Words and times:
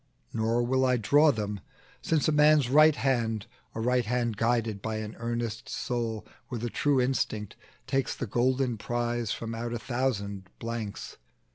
Now 0.33 0.61
will 0.61 0.83
I 0.83 0.97
draw 0.97 1.29
them, 1.31 1.59
since 2.01 2.27
a 2.27 2.31
man's 2.31 2.71
right 2.71 2.95
hand, 2.95 3.45
A 3.75 3.79
right 3.79 4.03
hand 4.07 4.35
guided 4.35 4.81
by 4.81 4.95
an 4.95 5.15
earnest 5.19 5.69
soul, 5.69 6.25
With 6.49 6.63
a 6.63 6.71
true 6.71 6.99
instinct, 6.99 7.55
takes 7.85 8.15
the 8.15 8.25
golden 8.25 8.79
prize 8.79 9.31
From 9.31 9.53
out 9.53 9.73
a 9.73 9.77
thousand 9.77 10.47
blanks. 10.57 11.17